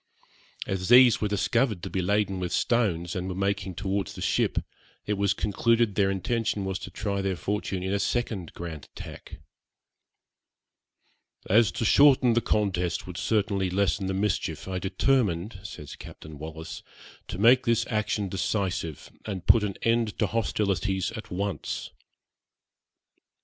[0.65, 4.57] As these were discovered to be laden with stones, and were making towards the ship,
[5.05, 9.37] it was concluded their intention was to try their fortune in a second grand attack.
[11.47, 16.81] 'As to shorten the contest would certainly lessen the mischief, I determined,' says Captain Wallis,
[17.27, 21.91] 'to make this action decisive, and put an end to hostilities at once.'